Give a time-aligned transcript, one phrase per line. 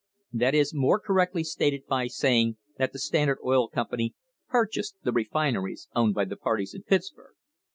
[0.33, 4.15] That is more correctly stated by saying that the Standard Oil Company
[4.49, 7.35] purchased the refineries owned by the parties in Pittsburg.